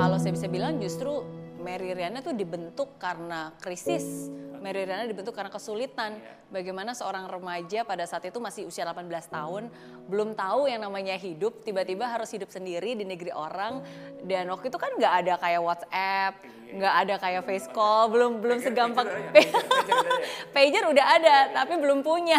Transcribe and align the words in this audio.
Kalau 0.00 0.16
saya 0.16 0.32
bisa 0.32 0.48
bilang 0.48 0.80
justru 0.80 1.12
Mary 1.60 1.92
Riana 1.92 2.24
tuh 2.24 2.32
dibentuk 2.32 2.96
karena 2.96 3.52
krisis. 3.60 4.32
Mary 4.64 4.88
Riana 4.88 5.04
dibentuk 5.04 5.36
karena 5.36 5.52
kesulitan. 5.52 6.16
Bagaimana 6.48 6.96
seorang 6.96 7.28
remaja 7.28 7.84
pada 7.84 8.08
saat 8.08 8.24
itu 8.24 8.40
masih 8.40 8.64
usia 8.64 8.88
18 8.88 9.04
tahun, 9.28 9.68
belum 10.08 10.32
tahu 10.32 10.72
yang 10.72 10.88
namanya 10.88 11.20
hidup, 11.20 11.60
tiba-tiba 11.60 12.08
harus 12.08 12.32
hidup 12.32 12.48
sendiri 12.48 12.96
di 12.96 13.04
negeri 13.04 13.28
orang. 13.28 13.84
Dan 14.24 14.48
waktu 14.48 14.72
itu 14.72 14.80
kan 14.80 14.88
nggak 14.96 15.14
ada 15.20 15.34
kayak 15.36 15.60
WhatsApp, 15.60 16.32
nggak 16.74 16.94
ada 17.06 17.14
kayak 17.18 17.42
face 17.46 17.68
call, 17.70 18.10
belum 18.10 18.38
belum 18.38 18.58
segampang. 18.62 19.06
Pager 20.54 20.84
udah 20.86 21.06
ada, 21.18 21.36
tapi 21.54 21.78
belum 21.78 22.02
punya. 22.02 22.38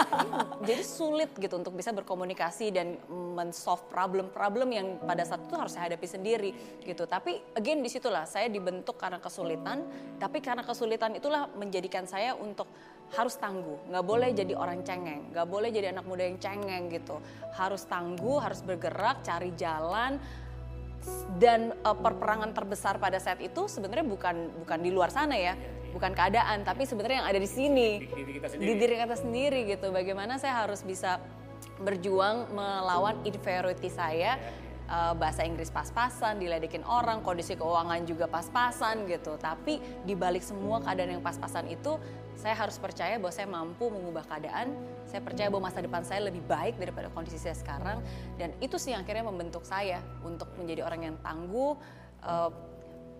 Jadi 0.68 0.82
sulit 0.82 1.30
gitu 1.38 1.54
untuk 1.58 1.74
bisa 1.74 1.94
berkomunikasi 1.94 2.74
dan 2.74 2.98
men-solve 3.08 3.86
problem-problem 3.88 4.68
yang 4.74 4.86
pada 5.02 5.22
saat 5.24 5.42
itu 5.46 5.54
harus 5.56 5.72
saya 5.74 5.90
hadapi 5.90 6.06
sendiri 6.06 6.50
gitu. 6.82 7.06
Tapi 7.06 7.40
again 7.56 7.80
di 7.80 7.90
situlah 7.90 8.26
saya 8.26 8.50
dibentuk 8.50 8.98
karena 8.98 9.22
kesulitan, 9.22 9.86
tapi 10.18 10.42
karena 10.42 10.66
kesulitan 10.66 11.16
itulah 11.16 11.46
menjadikan 11.54 12.04
saya 12.04 12.34
untuk 12.34 12.66
harus 13.10 13.34
tangguh, 13.42 13.90
nggak 13.90 14.04
boleh 14.06 14.30
jadi 14.30 14.54
orang 14.54 14.86
cengeng, 14.86 15.34
nggak 15.34 15.48
boleh 15.50 15.74
jadi 15.74 15.90
anak 15.90 16.06
muda 16.06 16.22
yang 16.30 16.38
cengeng 16.38 16.86
gitu. 16.94 17.18
Harus 17.58 17.82
tangguh, 17.90 18.38
harus 18.38 18.62
bergerak, 18.62 19.26
cari 19.26 19.50
jalan, 19.58 20.22
dan 21.40 21.72
uh, 21.82 21.96
perperangan 21.96 22.52
terbesar 22.52 23.00
pada 23.00 23.16
saat 23.16 23.40
itu 23.40 23.66
sebenarnya 23.66 24.04
bukan 24.04 24.52
bukan 24.64 24.78
di 24.84 24.90
luar 24.92 25.08
sana 25.08 25.36
ya, 25.36 25.56
bukan 25.96 26.12
keadaan, 26.12 26.62
tapi 26.62 26.84
sebenarnya 26.84 27.24
yang 27.24 27.28
ada 27.28 27.40
di 27.40 27.50
sini, 27.50 27.88
Di 28.04 28.12
diri 28.12 28.32
kita 28.36 28.46
di 28.56 28.72
diri 28.76 28.94
kita 29.00 29.16
sendiri 29.16 29.60
gitu. 29.68 29.88
Bagaimana 29.90 30.36
saya 30.36 30.64
harus 30.66 30.84
bisa 30.84 31.18
berjuang 31.80 32.52
melawan 32.52 33.24
inferiority 33.24 33.88
saya, 33.88 34.36
uh, 34.90 35.14
bahasa 35.14 35.46
Inggris 35.46 35.70
pas-pasan, 35.70 36.42
diledekin 36.42 36.82
orang, 36.82 37.22
kondisi 37.22 37.54
keuangan 37.54 38.02
juga 38.04 38.26
pas-pasan 38.26 39.06
gitu. 39.06 39.38
Tapi 39.38 39.78
di 40.02 40.18
balik 40.18 40.42
semua 40.42 40.82
keadaan 40.82 41.16
yang 41.16 41.24
pas-pasan 41.24 41.70
itu, 41.70 41.96
saya 42.34 42.58
harus 42.58 42.76
percaya 42.76 43.16
bahwa 43.22 43.32
saya 43.32 43.48
mampu 43.48 43.86
mengubah 43.88 44.26
keadaan. 44.26 44.74
Saya 45.06 45.22
percaya 45.22 45.48
bahwa 45.48 45.70
masa 45.70 45.80
depan 45.80 46.02
saya 46.02 46.26
lebih 46.26 46.42
baik 46.44 46.76
daripada 46.76 47.06
kondisi 47.14 47.38
saya 47.38 47.54
sekarang. 47.54 48.02
Dan 48.36 48.52
itu 48.58 48.76
sih 48.76 48.92
yang 48.92 49.06
akhirnya 49.06 49.24
membentuk 49.30 49.62
saya 49.62 50.02
untuk 50.26 50.50
menjadi 50.58 50.82
orang 50.84 51.00
yang 51.06 51.16
tangguh, 51.22 51.78
uh, 52.26 52.50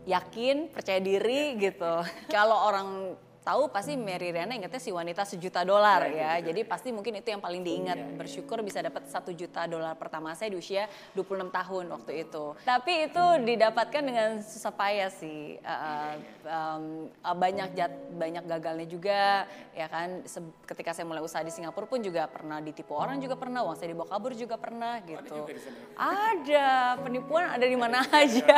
yakin, 0.08 0.72
percaya 0.74 0.98
diri 0.98 1.54
gitu. 1.60 2.02
Kalau 2.32 2.56
orang 2.66 3.14
tahu 3.40 3.72
pasti 3.72 3.96
Mary 3.96 4.30
Riana 4.30 4.52
ingatnya 4.52 4.76
si 4.76 4.92
wanita 4.92 5.24
sejuta 5.24 5.64
dolar 5.64 6.04
ya. 6.06 6.36
Jadi 6.38 6.60
pasti 6.62 6.92
mungkin 6.92 7.16
itu 7.16 7.32
yang 7.32 7.40
paling 7.40 7.64
diingat. 7.64 7.96
Bersyukur 8.14 8.60
bisa 8.60 8.78
dapat 8.78 9.08
satu 9.08 9.32
juta 9.32 9.64
dolar 9.64 9.96
pertama 9.96 10.36
saya 10.36 10.52
di 10.52 10.60
usia 10.60 10.84
26 11.16 11.48
tahun 11.48 11.84
waktu 11.88 12.12
itu. 12.22 12.52
Tapi 12.62 13.08
itu 13.08 13.24
didapatkan 13.42 14.02
dengan 14.04 14.28
susah 14.38 14.70
payah 14.70 15.08
sih. 15.08 15.56
Uh, 15.60 16.14
um, 16.44 16.84
uh, 17.20 17.32
banyak 17.32 17.68
jat, 17.72 17.90
banyak 18.12 18.44
gagalnya 18.44 18.84
juga 18.84 19.48
ya 19.72 19.88
kan. 19.88 20.20
Se- 20.28 20.52
Ketika 20.68 20.94
saya 20.94 21.08
mulai 21.08 21.24
usaha 21.24 21.40
di 21.40 21.50
Singapura 21.50 21.88
pun 21.88 21.98
juga 21.98 22.30
pernah 22.30 22.62
ditipu 22.62 22.94
orang 22.94 23.18
juga 23.18 23.34
pernah, 23.34 23.64
uang 23.66 23.74
saya 23.74 23.90
dibawa 23.90 24.06
kabur 24.06 24.36
juga 24.36 24.54
pernah 24.54 25.00
gitu. 25.02 25.48
Ada 25.96 26.68
penipuan 27.00 27.50
ada 27.50 27.66
di 27.66 27.74
mana 27.74 28.04
aja 28.06 28.56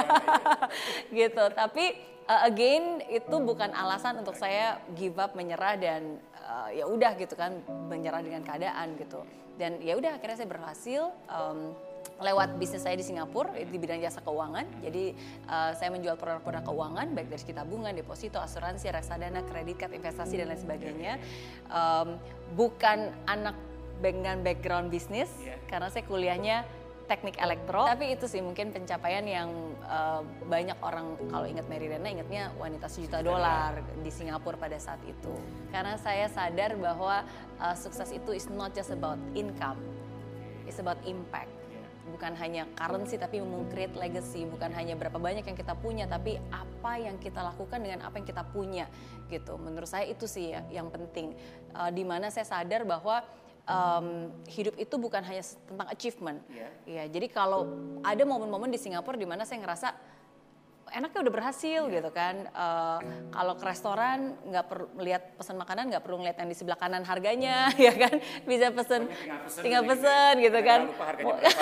gitu. 1.19 1.45
Tapi 1.55 2.12
uh, 2.29 2.43
again 2.47 3.03
itu 3.11 3.37
bukan 3.43 3.71
alasan 3.73 4.21
untuk 4.21 4.37
saya 4.37 4.79
give 4.95 5.17
up 5.19 5.35
menyerah 5.35 5.75
dan 5.79 6.19
uh, 6.43 6.69
ya 6.71 6.85
udah 6.87 7.15
gitu 7.19 7.35
kan 7.35 7.63
menyerah 7.89 8.23
dengan 8.23 8.43
keadaan 8.45 8.95
gitu. 8.99 9.23
Dan 9.57 9.79
ya 9.85 9.95
udah 9.95 10.17
akhirnya 10.17 10.37
saya 10.43 10.51
berhasil 10.51 11.03
um, 11.29 11.77
lewat 12.23 12.57
bisnis 12.59 12.83
saya 12.83 12.95
di 12.99 13.05
Singapura 13.05 13.53
di 13.53 13.79
bidang 13.79 14.01
jasa 14.01 14.23
keuangan. 14.25 14.65
Jadi 14.81 15.13
uh, 15.47 15.73
saya 15.77 15.91
menjual 15.93 16.17
produk-produk 16.19 16.65
keuangan 16.67 17.07
baik 17.15 17.29
dari 17.31 17.41
segi 17.43 17.55
tabungan, 17.55 17.93
deposito, 17.95 18.39
asuransi, 18.39 18.91
reksadana, 18.91 19.45
kredit 19.47 19.77
card, 19.79 19.93
investasi 19.95 20.35
dan 20.41 20.51
lain 20.51 20.61
sebagainya. 20.61 21.13
Um, 21.69 22.17
bukan 22.57 23.13
anak 23.27 23.55
dengan 24.03 24.43
background 24.43 24.91
bisnis 24.91 25.31
Iya. 25.47 25.57
karena 25.71 25.89
saya 25.89 26.05
kuliahnya 26.11 26.57
teknik 27.13 27.37
elektro. 27.37 27.85
Tapi 27.85 28.17
itu 28.17 28.25
sih 28.25 28.41
mungkin 28.41 28.73
pencapaian 28.73 29.21
yang 29.29 29.53
uh, 29.85 30.25
banyak 30.49 30.81
orang 30.81 31.21
kalau 31.29 31.45
ingat 31.45 31.69
Mary 31.69 31.93
Rena 31.93 32.09
ingatnya 32.09 32.49
wanita 32.57 32.89
sejuta 32.89 33.21
dolar 33.21 33.77
di 34.01 34.09
Singapura 34.09 34.57
pada 34.57 34.81
saat 34.81 35.05
itu. 35.05 35.37
Karena 35.69 36.01
saya 36.01 36.33
sadar 36.33 36.73
bahwa 36.81 37.21
uh, 37.61 37.77
sukses 37.77 38.09
itu 38.17 38.33
is 38.33 38.49
not 38.49 38.73
just 38.73 38.89
about 38.89 39.21
income, 39.37 39.77
it's 40.65 40.81
about 40.81 40.97
impact. 41.05 41.53
Bukan 42.03 42.35
hanya 42.35 42.67
currency 42.75 43.15
tapi 43.21 43.39
meng-create 43.45 43.95
legacy, 43.95 44.49
bukan 44.49 44.73
hanya 44.75 44.99
berapa 44.99 45.21
banyak 45.21 45.47
yang 45.47 45.55
kita 45.55 45.77
punya 45.79 46.09
tapi 46.09 46.41
apa 46.51 46.99
yang 46.99 47.21
kita 47.21 47.45
lakukan 47.45 47.79
dengan 47.79 48.09
apa 48.09 48.19
yang 48.19 48.27
kita 48.27 48.43
punya 48.51 48.89
gitu. 49.29 49.61
Menurut 49.61 49.87
saya 49.87 50.09
itu 50.09 50.25
sih 50.25 50.57
ya, 50.57 50.65
yang 50.73 50.89
penting. 50.89 51.37
Uh, 51.77 51.93
di 51.93 52.03
mana 52.09 52.33
saya 52.33 52.49
sadar 52.49 52.89
bahwa 52.89 53.21
um, 53.67 54.31
hidup 54.51 54.75
itu 54.79 54.95
bukan 54.99 55.23
hanya 55.23 55.43
tentang 55.43 55.89
achievement. 55.91 56.39
Iya. 56.51 56.69
Ya, 56.87 57.05
jadi 57.11 57.27
kalau 57.31 57.67
ada 58.03 58.23
momen-momen 58.27 58.71
di 58.71 58.79
Singapura 58.81 59.15
di 59.19 59.29
mana 59.29 59.47
saya 59.47 59.63
ngerasa 59.63 59.89
enaknya 60.93 61.25
udah 61.25 61.33
berhasil 61.33 61.81
gitu 61.89 62.11
kan. 62.13 62.47
Eh, 62.53 62.99
kalau 63.33 63.57
ke 63.57 63.65
restoran 63.65 64.37
nggak 64.45 64.65
perlu 64.69 64.87
melihat 65.01 65.23
pesan 65.41 65.57
makanan 65.57 65.89
nggak 65.89 66.05
perlu 66.05 66.21
ngeliat 66.21 66.37
yang 66.37 66.49
di 66.53 66.57
sebelah 66.57 66.77
kanan 66.77 67.03
harganya 67.09 67.73
ya 67.87 67.97
kan. 67.97 68.21
Bisa 68.45 68.69
pesen 68.71 69.09
Tinggal 69.09 69.41
pesen 69.49 69.63
tinggal 69.65 69.83
gitu. 69.83 69.91
pesen 69.97 70.35
gitu 70.45 70.61
kan. 70.61 70.81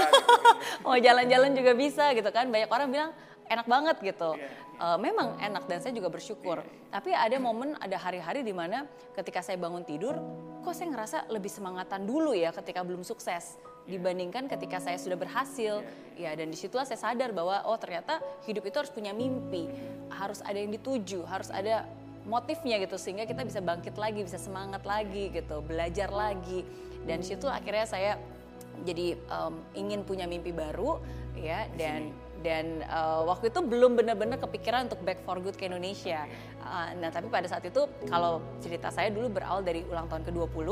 mau 0.85 0.99
jalan-jalan 0.99 1.51
juga 1.55 1.73
bisa 1.79 2.11
gitu 2.17 2.31
kan. 2.35 2.51
Banyak 2.51 2.71
orang 2.71 2.89
bilang 2.91 3.11
enak 3.51 3.67
banget 3.67 3.97
gitu. 4.01 4.39
Iya, 4.39 4.71
Eh, 4.81 4.97
memang 4.97 5.37
enak 5.37 5.69
dan 5.69 5.85
saya 5.85 5.93
juga 5.93 6.09
bersyukur. 6.09 6.65
Tapi 6.89 7.13
ada 7.13 7.37
momen, 7.37 7.77
ada 7.85 8.01
hari-hari 8.01 8.41
di 8.41 8.57
mana 8.57 8.89
ketika 9.13 9.45
saya 9.45 9.61
bangun 9.61 9.85
tidur, 9.85 10.17
kok 10.65 10.73
saya 10.73 10.89
ngerasa 10.89 11.29
lebih 11.29 11.53
semangatan 11.53 12.09
dulu 12.09 12.33
ya 12.33 12.49
ketika 12.49 12.81
belum 12.81 13.05
sukses 13.05 13.61
dibandingkan 13.85 14.49
ketika 14.49 14.81
saya 14.81 14.97
sudah 14.97 15.21
berhasil. 15.21 15.85
Ya 16.17 16.33
dan 16.33 16.49
di 16.49 16.57
situlah 16.57 16.89
saya 16.89 16.97
sadar 16.97 17.37
bahwa 17.37 17.61
oh 17.69 17.77
ternyata 17.77 18.25
hidup 18.49 18.65
itu 18.73 18.81
harus 18.81 18.89
punya 18.89 19.13
mimpi, 19.13 19.69
harus 20.17 20.41
ada 20.41 20.57
yang 20.57 20.73
dituju, 20.73 21.29
harus 21.29 21.53
ada 21.53 21.85
motifnya 22.25 22.81
gitu 22.81 22.97
sehingga 22.97 23.29
kita 23.29 23.45
bisa 23.45 23.61
bangkit 23.61 24.01
lagi, 24.01 24.25
bisa 24.25 24.41
semangat 24.41 24.81
lagi 24.89 25.29
gitu, 25.29 25.61
belajar 25.61 26.09
lagi. 26.09 26.65
Dan 27.05 27.21
di 27.21 27.29
situ 27.29 27.45
akhirnya 27.53 27.85
saya 27.85 28.17
jadi 28.89 29.13
em, 29.13 29.55
ingin 29.77 30.09
punya 30.09 30.25
mimpi 30.25 30.57
baru 30.57 31.05
ya 31.37 31.69
dan 31.77 32.17
dan 32.41 32.81
eh, 32.85 33.21
waktu 33.25 33.53
itu 33.53 33.61
belum 33.61 33.97
benar-benar 34.01 34.41
kepikiran 34.41 34.89
untuk 34.89 35.01
back 35.05 35.21
for 35.25 35.39
good 35.41 35.57
ke 35.57 35.69
Indonesia. 35.69 36.25
Eh, 36.61 36.89
nah 36.99 37.13
tapi 37.13 37.29
pada 37.29 37.47
saat 37.47 37.65
itu 37.65 37.85
kalau 38.09 38.41
cerita 38.65 38.89
saya 38.89 39.13
dulu 39.13 39.29
berawal 39.29 39.61
dari 39.61 39.85
ulang 39.87 40.09
tahun 40.09 40.25
ke-20 40.29 40.69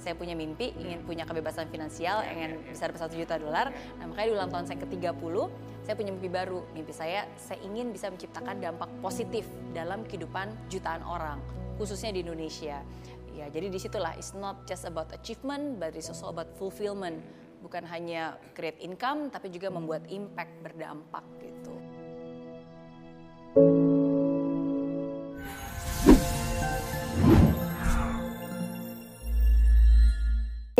saya 0.00 0.16
punya 0.16 0.32
mimpi 0.32 0.72
ingin 0.80 1.04
punya 1.04 1.28
kebebasan 1.28 1.68
finansial 1.68 2.24
ingin 2.24 2.56
bisa 2.72 2.88
dapat 2.88 3.00
satu 3.04 3.14
juta 3.20 3.36
dolar. 3.36 3.68
Nah 4.00 4.08
makanya 4.08 4.26
di 4.32 4.34
ulang 4.34 4.50
tahun 4.50 4.64
saya 4.64 4.78
ke-30 4.80 5.36
saya 5.84 5.94
punya 5.96 6.10
mimpi 6.16 6.30
baru. 6.32 6.64
Mimpi 6.72 6.92
saya 6.96 7.28
saya 7.36 7.60
ingin 7.60 7.92
bisa 7.92 8.08
menciptakan 8.08 8.64
dampak 8.64 8.88
positif 9.04 9.44
dalam 9.76 10.08
kehidupan 10.08 10.56
jutaan 10.72 11.04
orang 11.04 11.36
khususnya 11.76 12.16
di 12.16 12.24
Indonesia. 12.24 12.80
Ya 13.36 13.46
jadi 13.52 13.68
di 13.68 13.76
situlah 13.76 14.16
it's 14.16 14.32
not 14.32 14.64
just 14.64 14.88
about 14.88 15.12
achievement 15.12 15.76
but 15.76 15.92
it's 15.92 16.08
also 16.08 16.32
about 16.32 16.48
fulfillment 16.56 17.20
bukan 17.60 17.84
hanya 17.86 18.40
create 18.56 18.80
income 18.80 19.28
tapi 19.28 19.52
juga 19.52 19.68
membuat 19.68 20.04
impact 20.08 20.52
berdampak 20.64 21.24
gitu 21.44 21.74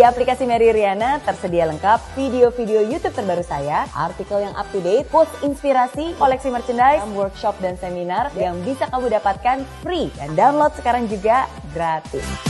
Di 0.00 0.08
aplikasi 0.08 0.48
Mary 0.48 0.72
Riana 0.72 1.20
tersedia 1.20 1.68
lengkap 1.68 2.16
video-video 2.16 2.80
YouTube 2.88 3.12
terbaru 3.12 3.44
saya, 3.44 3.84
artikel 3.92 4.40
yang 4.40 4.56
up 4.56 4.64
to 4.72 4.80
date, 4.80 5.04
quotes 5.12 5.28
inspirasi, 5.44 6.16
koleksi 6.16 6.48
merchandise, 6.48 7.04
workshop 7.12 7.52
dan 7.60 7.76
seminar 7.76 8.32
yang 8.32 8.56
bisa 8.64 8.88
kamu 8.88 9.12
dapatkan 9.20 9.60
free 9.84 10.08
dan 10.16 10.32
download 10.32 10.72
sekarang 10.72 11.04
juga 11.04 11.44
gratis. 11.76 12.49